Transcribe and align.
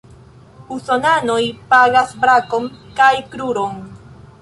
Usonanoj 0.75 1.45
pagas 1.75 2.17
brakon 2.25 2.69
kaj 3.01 3.15
kruron. 3.33 3.83